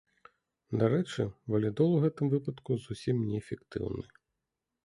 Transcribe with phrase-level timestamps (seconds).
[0.83, 1.25] Дарэчы,
[1.55, 4.03] валідол у гэтым выпадку зусім неэфектыўны.